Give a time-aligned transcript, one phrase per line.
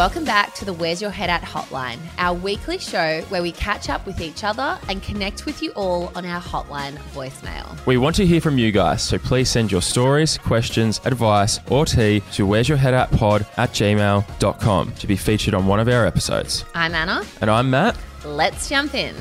[0.00, 3.90] welcome back to the Where's Your Head At hotline, our weekly show where we catch
[3.90, 7.84] up with each other and connect with you all on our hotline voicemail.
[7.84, 11.84] We want to hear from you guys, so please send your stories, questions, advice, or
[11.84, 15.88] tea to where's your head at pod at gmail.com to be featured on one of
[15.88, 16.64] our episodes.
[16.74, 17.22] I'm Anna.
[17.42, 17.94] And I'm Matt.
[18.24, 19.14] Let's jump in.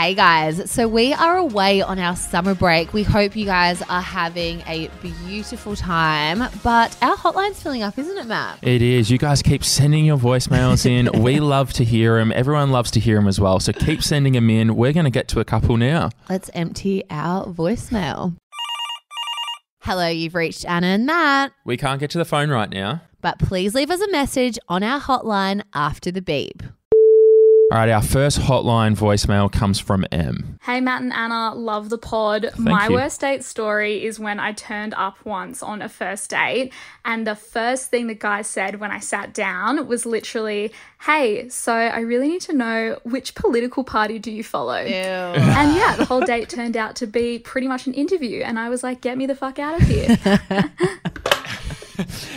[0.00, 2.94] Hey guys, so we are away on our summer break.
[2.94, 8.16] We hope you guys are having a beautiful time, but our hotline's filling up, isn't
[8.16, 8.60] it, Matt?
[8.62, 9.10] It is.
[9.10, 11.10] You guys keep sending your voicemails in.
[11.22, 12.32] we love to hear them.
[12.32, 13.60] Everyone loves to hear them as well.
[13.60, 14.74] So keep sending them in.
[14.74, 16.08] We're going to get to a couple now.
[16.30, 18.36] Let's empty our voicemail.
[19.80, 23.02] Hello, you've reached Anna and Matt, We can't get to the phone right now.
[23.20, 26.62] but please leave us a message on our hotline after the beep.
[27.70, 30.58] All right, our first hotline voicemail comes from M.
[30.62, 32.50] Hey, Matt and Anna, love the pod.
[32.58, 32.94] My you.
[32.94, 36.72] worst date story is when I turned up once on a first date,
[37.04, 40.72] and the first thing the guy said when I sat down was literally,
[41.02, 44.80] Hey, so I really need to know which political party do you follow?
[44.80, 44.88] Ew.
[44.92, 48.68] And yeah, the whole date turned out to be pretty much an interview, and I
[48.68, 50.18] was like, Get me the fuck out of here.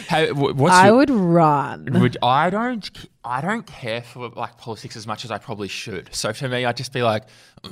[0.09, 1.87] Hey, wh- what's I your- would run.
[2.01, 6.13] Would I don't I don't care for like politics as much as I probably should.
[6.13, 7.23] So for me, I'd just be like,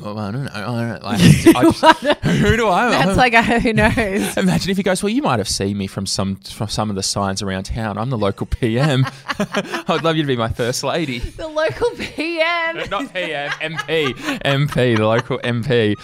[0.03, 1.19] oh, I don't know, I don't like.
[1.55, 2.89] I just, who do I?
[2.91, 4.37] That's like a who knows.
[4.37, 6.95] Imagine if he goes, well, you might have seen me from some from some of
[6.95, 7.97] the signs around town.
[7.97, 9.05] I'm the local PM.
[9.39, 11.19] I'd love you to be my first lady.
[11.19, 12.89] the local PM.
[12.89, 15.95] Not PM, MP, MP, the local MP.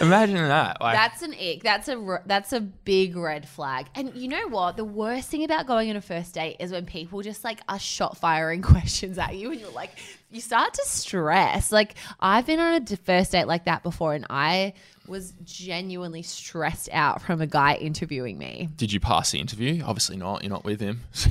[0.00, 0.80] Imagine that.
[0.80, 1.62] Like, That's an ick.
[1.62, 3.86] That's a r- that's a big red flag.
[3.94, 4.76] And you know what?
[4.76, 7.78] The worst thing about going on a first date is when people just like are
[7.78, 9.90] shot firing questions at you, and you're like,
[10.32, 11.70] you start to stress.
[11.70, 14.74] Like I've been on a first date like that before, and I
[15.06, 18.68] was genuinely stressed out from a guy interviewing me.
[18.76, 19.82] did you pass the interview?
[19.84, 20.42] Obviously not.
[20.42, 21.00] You're not with him.
[21.12, 21.30] So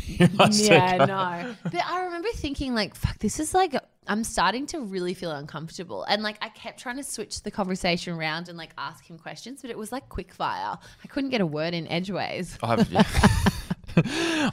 [0.51, 1.56] Yeah, no.
[1.63, 3.75] But I remember thinking, like, fuck, this is like,
[4.07, 6.03] I'm starting to really feel uncomfortable.
[6.03, 9.61] And like, I kept trying to switch the conversation around and like ask him questions,
[9.61, 10.78] but it was like quick fire.
[11.03, 12.57] I couldn't get a word in edgeways.
[12.61, 12.91] I've,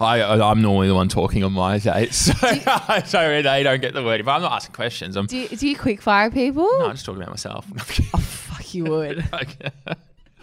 [0.00, 2.32] I, I'm normally the one talking on my dates, so,
[3.06, 4.20] so they don't get the word.
[4.20, 6.64] If I'm not asking questions, I'm, Do you, do you quick fire people?
[6.78, 7.66] no, I'm just talking about myself.
[8.14, 9.24] oh, Fuck, you would.
[9.32, 9.70] Okay.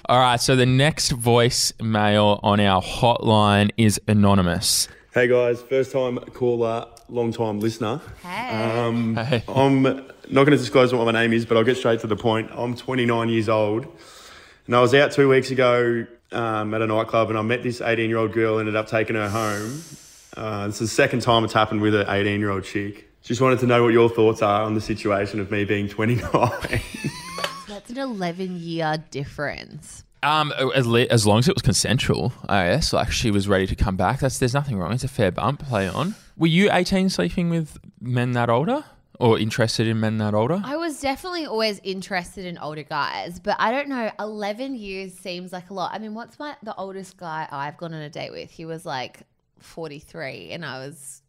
[0.07, 4.87] All right, so the next voice mail on our hotline is anonymous.
[5.13, 8.01] Hey guys, first time caller, long time listener.
[8.21, 8.49] Hey.
[8.49, 9.43] Um, Hey.
[9.47, 12.15] I'm not going to disclose what my name is, but I'll get straight to the
[12.17, 12.49] point.
[12.53, 13.87] I'm 29 years old,
[14.65, 17.81] and I was out two weeks ago um, at a nightclub, and I met this
[17.81, 18.59] 18 year old girl.
[18.59, 19.81] Ended up taking her home.
[20.35, 23.09] Uh, this is the second time it's happened with an 18 year old chick.
[23.21, 26.21] Just wanted to know what your thoughts are on the situation of me being 29.
[27.67, 30.03] That's an 11 year difference.
[30.21, 33.67] Um, as, le- as long as it was consensual, I guess, like she was ready
[33.67, 34.19] to come back.
[34.19, 34.91] That's there's nothing wrong.
[34.91, 35.67] It's a fair bump.
[35.67, 36.15] Play on.
[36.37, 38.83] Were you 18 sleeping with men that older,
[39.19, 40.61] or interested in men that older?
[40.63, 44.11] I was definitely always interested in older guys, but I don't know.
[44.19, 45.93] Eleven years seems like a lot.
[45.93, 48.49] I mean, what's my the oldest guy I've gone on a date with?
[48.51, 49.21] He was like
[49.59, 51.21] forty three, and I was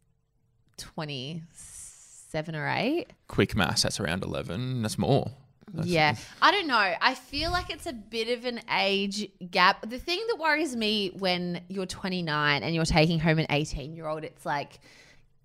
[0.77, 3.07] twenty seven or eight.
[3.27, 3.83] Quick mass.
[3.83, 4.81] That's around 11.
[4.81, 5.31] That's more.
[5.73, 6.93] That's- yeah, I don't know.
[7.01, 9.89] I feel like it's a bit of an age gap.
[9.89, 14.07] The thing that worries me when you're 29 and you're taking home an 18 year
[14.07, 14.79] old, it's like,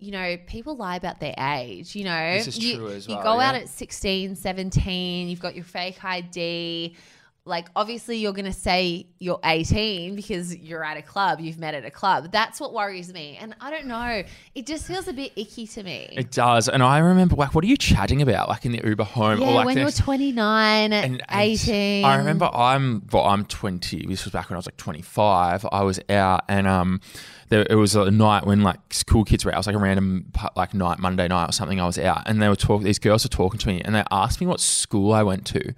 [0.03, 1.95] you know, people lie about their age.
[1.95, 5.39] You know, This is you, true as you well, go out at 16, 17, you've
[5.39, 6.95] got your fake ID.
[7.45, 11.73] Like, obviously, you're going to say you're 18 because you're at a club, you've met
[11.75, 12.31] at a club.
[12.31, 13.37] That's what worries me.
[13.39, 14.23] And I don't know.
[14.55, 16.07] It just feels a bit icky to me.
[16.13, 16.69] It does.
[16.69, 19.41] And I remember, like, what are you chatting about, like in the Uber home?
[19.41, 22.05] yeah, or like when you're 29, and 18.
[22.05, 24.05] I remember I'm well, I'm 20.
[24.07, 25.65] This was back when I was like 25.
[25.69, 27.01] I was out and um,
[27.49, 29.55] there it was a night when like school kids were out.
[29.55, 31.81] It was like a random like night, Monday night or something.
[31.81, 32.85] I was out and they were talking.
[32.85, 35.73] These girls were talking to me and they asked me what school I went to.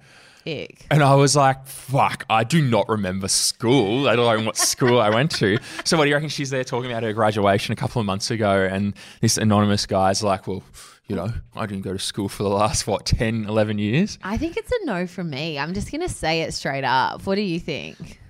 [0.46, 0.86] Ick.
[0.90, 5.10] And I was like, fuck, I do not remember school, let alone what school I
[5.10, 5.58] went to.
[5.84, 6.28] So, what do you reckon?
[6.28, 10.22] She's there talking about her graduation a couple of months ago, and this anonymous guy's
[10.22, 10.62] like, well,
[11.08, 14.18] you know, I didn't go to school for the last, what, 10, 11 years?
[14.22, 15.58] I think it's a no from me.
[15.58, 17.26] I'm just going to say it straight up.
[17.26, 18.20] What do you think?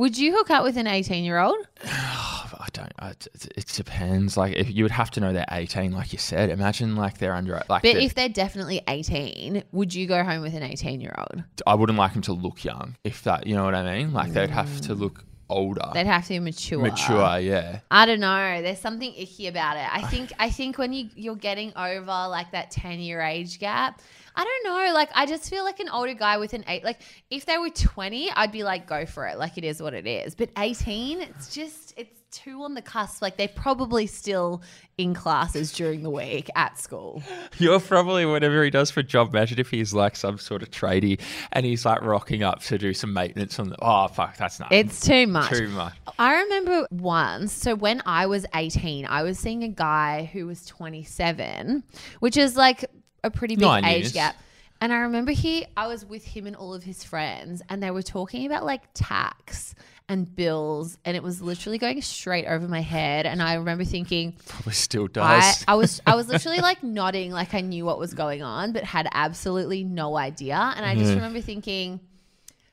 [0.00, 1.58] Would you hook up with an 18 year old?
[1.84, 2.92] I don't.
[2.98, 4.34] I, it, it depends.
[4.34, 6.48] Like, if you would have to know they're eighteen, like you said.
[6.48, 7.52] Imagine like they're under.
[7.68, 11.14] Like, But they're- if they're definitely 18, would you go home with an 18 year
[11.18, 11.44] old?
[11.66, 12.96] I wouldn't like them to look young.
[13.04, 14.14] If that, you know what I mean.
[14.14, 15.00] Like, they'd have to mm.
[15.00, 15.90] look older.
[15.92, 16.80] They'd have to be mature.
[16.80, 17.80] Mature, yeah.
[17.90, 18.62] I don't know.
[18.62, 19.86] There's something icky about it.
[19.92, 24.00] I think I think when you you're getting over like that 10 year age gap,
[24.34, 24.94] I don't know.
[24.94, 26.84] Like I just feel like an older guy with an eight.
[26.84, 27.00] Like
[27.30, 29.38] if they were 20, I'd be like, go for it.
[29.38, 30.34] Like it is what it is.
[30.34, 33.22] But 18, it's just it's too on the cusp.
[33.22, 34.62] Like they're probably still
[34.98, 37.22] in classes during the week at school.
[37.58, 39.34] You're probably whatever he does for job.
[39.34, 41.20] Imagine if he's like some sort of tradie
[41.52, 43.76] and he's like rocking up to do some maintenance on the.
[43.82, 44.70] Oh fuck, that's not.
[44.72, 45.50] It's too much.
[45.50, 45.94] too much.
[46.18, 50.66] I remember once, so when I was 18, I was seeing a guy who was
[50.66, 51.82] 27,
[52.20, 52.84] which is like
[53.24, 54.12] a pretty big Nine age years.
[54.12, 54.36] gap.
[54.80, 57.90] And I remember he, I was with him and all of his friends, and they
[57.90, 59.74] were talking about like tax
[60.08, 63.26] and bills, and it was literally going straight over my head.
[63.26, 65.64] And I remember thinking, Probably still I, does.
[65.68, 68.82] I was I was literally like nodding like I knew what was going on, but
[68.82, 70.72] had absolutely no idea.
[70.76, 71.16] And I just mm-hmm.
[71.16, 72.00] remember thinking,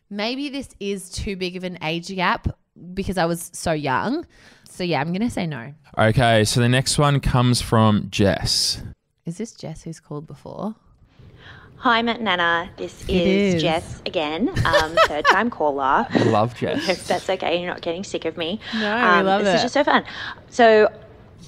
[0.09, 2.47] maybe this is too big of an age gap
[2.93, 4.25] because I was so young.
[4.69, 5.73] So yeah, I'm gonna say no.
[5.97, 8.81] okay, so the next one comes from Jess.
[9.25, 10.73] Is this Jess who's called before?
[11.79, 12.69] Hi, Matt and Anna.
[12.77, 13.61] This is, is.
[13.61, 16.07] Jess again, um, third time caller.
[16.09, 17.07] I love Hope Jess.
[17.07, 17.59] that's okay.
[17.61, 18.59] You're not getting sick of me.
[18.73, 20.03] No, we um, love this is just so fun.
[20.49, 20.91] So,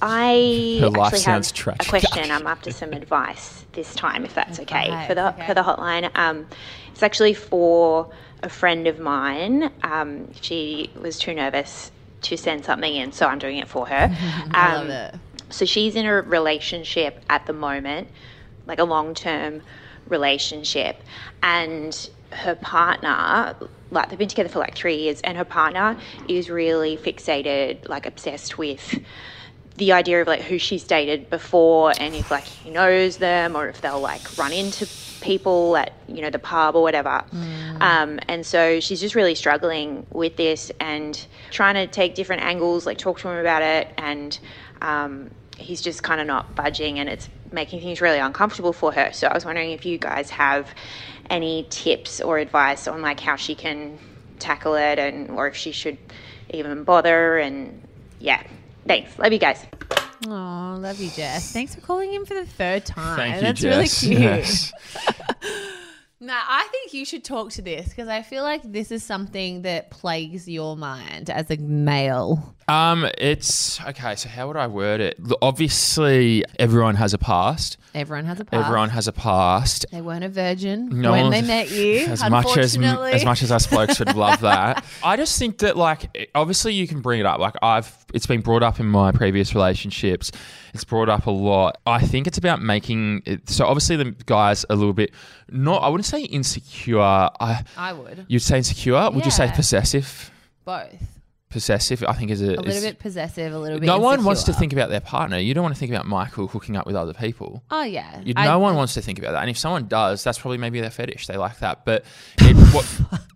[0.02, 1.88] I Her life actually sounds have tragic.
[1.88, 2.32] a question.
[2.32, 5.48] I'm after some advice this time, if that's okay, Advice, for the okay.
[5.48, 6.16] for the hotline.
[6.16, 6.46] Um,
[6.92, 8.12] it's actually for
[8.44, 9.72] a friend of mine.
[9.84, 11.92] Um, she was too nervous
[12.22, 14.16] to send something in, so I'm doing it for her.
[14.52, 15.16] I Um, love it.
[15.50, 18.10] so she's in a relationship at the moment,
[18.68, 19.64] like a long term
[20.10, 21.04] relationship,
[21.42, 23.56] and her partner,
[23.92, 25.98] like they've been together for like three years, and her partner
[26.28, 29.00] is really fixated, like obsessed with
[29.78, 33.70] the idea of like who she's dated before and if like he knows them or
[33.70, 34.86] if they'll like run into
[35.22, 37.24] people at you know the pub or whatever.
[37.80, 42.86] Um, and so she's just really struggling with this and trying to take different angles
[42.86, 43.94] like talk to him about it.
[43.98, 44.38] And
[44.82, 49.12] um, he's just kind of not budging and it's making things really uncomfortable for her
[49.12, 50.68] so i was wondering if you guys have
[51.30, 53.98] any tips or advice on like how she can
[54.40, 55.98] tackle it and or if she should
[56.52, 57.82] even bother and
[58.20, 58.42] yeah
[58.88, 59.66] thanks love you guys
[60.28, 61.54] Oh, love you, Jess.
[61.54, 63.16] Thanks for calling in for the third time.
[63.16, 64.04] Thank you, That's Jess.
[64.04, 64.22] really cute.
[64.22, 64.74] Yes.
[66.22, 69.62] No, I think you should talk to this because I feel like this is something
[69.62, 72.58] that plagues your mind as a male.
[72.70, 74.16] Um, it's okay.
[74.16, 75.20] So how would I word it?
[75.42, 77.78] Obviously, everyone has a past.
[77.96, 78.66] Everyone has a past.
[78.66, 79.86] Everyone has a past.
[79.92, 82.06] They weren't a virgin No when they met you.
[82.06, 85.76] As much as as much as us blokes would love that, I just think that
[85.76, 87.40] like obviously you can bring it up.
[87.40, 90.32] Like I've, it's been brought up in my previous relationships.
[90.76, 91.80] It's brought up a lot.
[91.88, 93.50] I think it's about making it.
[93.50, 95.12] So obviously the guys a little bit
[95.50, 95.82] not.
[95.82, 97.00] I wouldn't say insecure.
[97.02, 99.10] I I would you'd say insecure.
[99.10, 100.32] Would you say possessive?
[100.64, 101.19] both.
[101.50, 102.04] Possessive.
[102.08, 103.88] I think is a, A little bit possessive, a little bit.
[103.88, 105.38] No one wants to think about their partner.
[105.40, 107.64] You don't want to think about Michael hooking up with other people.
[107.72, 109.42] Oh yeah, You, I- no one wants to think about that.
[109.42, 111.26] And if someone does, that's probably maybe their fetish.
[111.28, 111.86] They like that.
[111.86, 112.06] But
[112.40, 112.86] it, what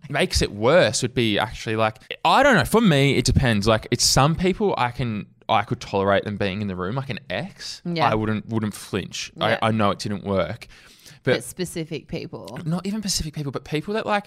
[0.08, 2.64] makes it worse would be actually like I don't know.
[2.64, 3.66] For me, it depends.
[3.66, 7.10] Like it's some people I can I could tolerate them being in the room, like
[7.10, 7.82] an ex.
[7.84, 8.08] Yeah.
[8.08, 9.32] I wouldn't wouldn't flinch.
[9.36, 9.58] Yeah.
[9.60, 10.68] I, I know it didn't work.
[11.24, 12.60] but But specific people.
[12.64, 14.26] not even specific people, but people that like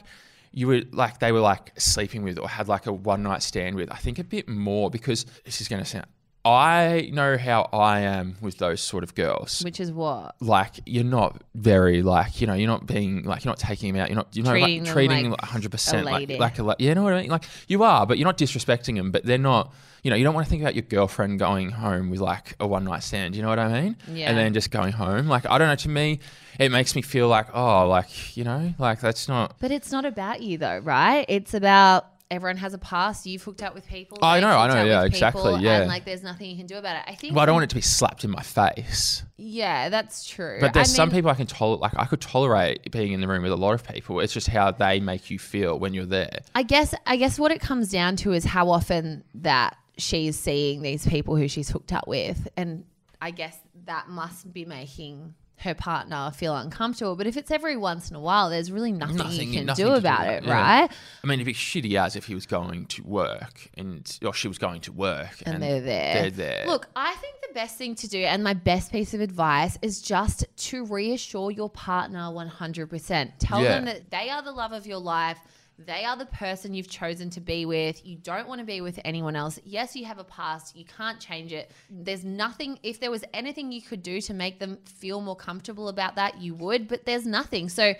[0.52, 3.76] you were like they were like sleeping with or had like a one night stand
[3.76, 3.92] with.
[3.92, 6.08] I think a bit more because this is going to sound.
[6.54, 9.62] I know how I am with those sort of girls.
[9.64, 10.36] Which is what?
[10.40, 14.02] like you're not very like you know you're not being like you're not taking them
[14.02, 14.10] out.
[14.10, 16.94] You're not you know Treating like treating like 100 percent like like a la- you
[16.96, 17.30] know what I mean.
[17.30, 19.12] Like you are, but you're not disrespecting them.
[19.12, 19.74] But they're not.
[20.04, 22.68] You know, you don't want to think about your girlfriend going home with like a
[22.68, 23.36] one night stand.
[23.36, 23.98] You know what I mean?
[24.14, 24.30] Yeah.
[24.30, 25.28] And then just going home.
[25.28, 25.76] Like I don't know.
[25.76, 26.20] To me,
[26.60, 29.58] it makes me feel like oh, like you know, like that's not.
[29.60, 31.26] But it's not about you though, right?
[31.28, 33.26] It's about everyone has a past.
[33.26, 34.20] You've hooked up with people.
[34.22, 35.80] I know, I know, yeah, exactly, yeah.
[35.80, 37.04] And like, there's nothing you can do about it.
[37.08, 37.34] I think.
[37.34, 39.24] Well, I don't want it to be slapped in my face.
[39.38, 40.58] Yeah, that's true.
[40.60, 41.82] But there's I some mean, people I can tolerate.
[41.82, 44.20] Like I could tolerate being in the room with a lot of people.
[44.20, 46.40] It's just how they make you feel when you're there.
[46.56, 50.82] I guess I guess what it comes down to is how often that she's seeing
[50.82, 52.86] these people who she's hooked up with, and
[53.22, 57.16] I guess that must be making her partner feel uncomfortable.
[57.16, 59.86] But if it's every once in a while, there's really nothing, Nothing- you can nothing
[59.86, 60.54] do to do about it, yeah.
[60.82, 60.92] right?
[61.24, 64.48] I mean, it'd be shitty as if he was going to work and or she
[64.48, 66.14] was going to work And they're there.
[66.14, 66.64] They're there.
[66.68, 70.02] Look, I think the best thing to do and my best piece of advice is
[70.02, 73.32] just to reassure your partner 100%.
[73.40, 73.70] Tell Yeah.
[73.70, 75.40] them that they are the love of your life.
[75.80, 78.04] They are the person you've chosen to be with.
[78.06, 79.60] You don't want to be with anyone else.
[79.64, 80.76] Yes, you have a past.
[80.76, 81.72] You can't change it.
[81.90, 85.88] There's nothing, if there was anything you could do to make them feel more comfortable
[85.90, 87.70] about that, you would, but there's nothing.
[87.70, 87.94] So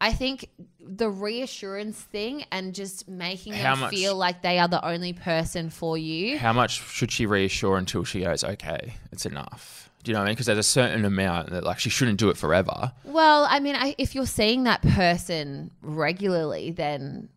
[0.00, 0.48] I think
[0.80, 5.12] the reassurance thing and just making How them much- feel like they are the only
[5.12, 6.38] person for you.
[6.38, 9.90] How much should she reassure until she goes, okay, it's enough?
[10.04, 10.34] Do you know what I mean?
[10.34, 12.92] Because there's a certain amount that like she shouldn't do it forever.
[13.04, 17.28] Well, I mean, I, if you're seeing that person regularly, then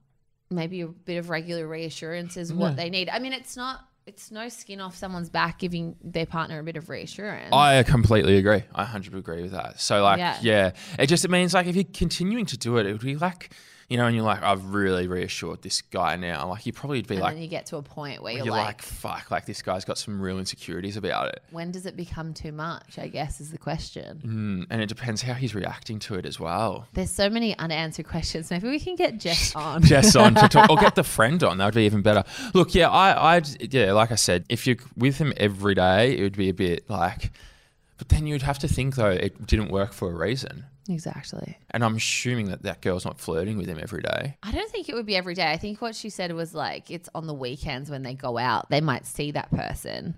[0.52, 3.10] maybe a bit of regular reassurance is what they need.
[3.10, 3.84] I mean, it's not.
[4.08, 7.54] It's no skin off someone's back giving their partner a bit of reassurance.
[7.54, 8.64] I completely agree.
[8.74, 9.80] I 100 agree with that.
[9.80, 10.38] So like, Yeah.
[10.42, 10.72] yeah.
[10.98, 13.54] it just it means like if you're continuing to do it, it would be like,
[13.92, 16.48] you know, and you're like, I've really reassured this guy now.
[16.48, 18.46] Like you probably would be and like, then you get to a point where you're,
[18.46, 21.44] you're like, like, fuck, like this guy's got some real insecurities about it.
[21.52, 22.98] when does it become too much?
[22.98, 24.22] I guess is the question.
[24.24, 26.88] Mm, and it depends how he's reacting to it as well.
[26.94, 28.50] There's so many unanswered questions.
[28.50, 29.84] Maybe we can get Jess on.
[29.84, 31.58] Jess on to talk, or get the friend on.
[31.58, 32.24] That would be even better.
[32.54, 36.22] Look, yeah, I, I, yeah, like I said, if you're with him every day, it
[36.22, 37.32] would be a bit like,
[37.98, 40.64] but then you'd have to think though it didn't work for a reason.
[40.92, 41.58] Exactly.
[41.72, 44.38] And I'm assuming that that girl's not flirting with him every day.
[44.44, 45.52] I don't think it would be every day.
[45.52, 48.70] I think what she said was like it's on the weekends when they go out,
[48.70, 50.16] they might see that person.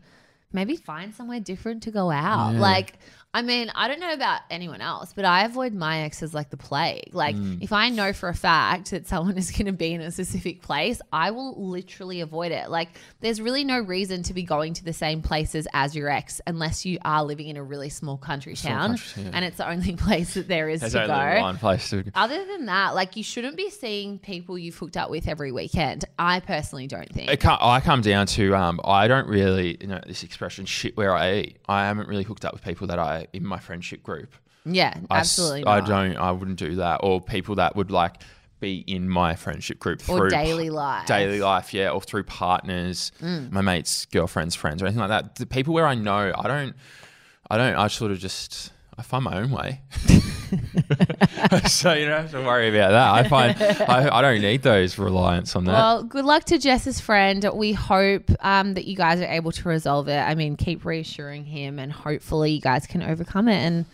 [0.51, 2.53] Maybe find somewhere different to go out.
[2.53, 2.99] Like,
[3.33, 6.57] I mean, I don't know about anyone else, but I avoid my exes like the
[6.57, 7.09] plague.
[7.13, 10.11] Like, if I know for a fact that someone is going to be in a
[10.11, 12.69] specific place, I will literally avoid it.
[12.69, 12.89] Like,
[13.21, 16.85] there's really no reason to be going to the same places as your ex unless
[16.85, 19.31] you are living in a really small country town country, yeah.
[19.33, 21.41] and it's the only place that there is There's to go.
[21.41, 25.09] one place to Other than that, like you shouldn't be seeing people you've hooked up
[25.09, 26.05] with every weekend.
[26.17, 27.29] I personally don't think.
[27.29, 30.95] It come, I come down to um, I don't really you know this expression shit
[30.97, 31.57] where I eat.
[31.67, 34.35] I haven't really hooked up with people that I in my friendship group.
[34.65, 35.65] Yeah, I absolutely.
[35.65, 36.15] I don't.
[36.15, 37.01] I wouldn't do that.
[37.03, 38.15] Or people that would like
[38.59, 41.03] be in my friendship group Or through daily life.
[41.03, 41.07] Mm.
[41.07, 45.35] daily life, yeah, or through partners, my mates, girlfriends, friends, or anything like that.
[45.35, 46.75] The people where I know, I don't.
[47.49, 47.75] I don't.
[47.75, 48.71] I sort of just.
[48.97, 49.81] I find my own way.
[51.67, 53.13] so you don't have to worry about that.
[53.13, 55.73] I find I, I don't need those reliance on that.
[55.73, 57.49] Well, good luck to Jess's friend.
[57.53, 60.19] We hope um, that you guys are able to resolve it.
[60.19, 63.85] I mean, keep reassuring him, and hopefully, you guys can overcome it and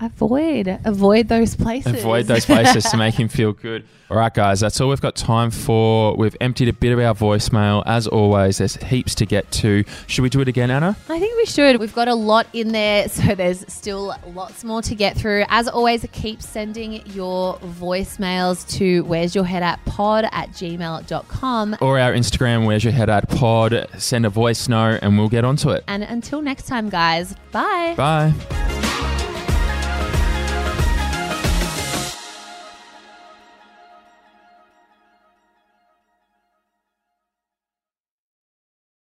[0.00, 1.94] avoid avoid those places.
[1.94, 3.84] Avoid those places to make him feel good.
[4.10, 6.16] All right, guys, that's all we've got time for.
[6.16, 7.82] We've emptied a bit of our voicemail.
[7.84, 9.84] As always, there's heaps to get to.
[10.06, 10.96] Should we do it again, Anna?
[11.10, 11.78] I think we should.
[11.78, 15.44] We've got a lot in there, so there's still lots more to get through.
[15.50, 21.76] As always, keep sending your voicemails to where's your head at pod at gmail.com.
[21.82, 23.88] Or our Instagram, where's your head at pod.
[23.98, 25.84] Send a voice note and we'll get onto it.
[25.86, 27.92] And until next time, guys, bye.
[27.94, 28.77] Bye.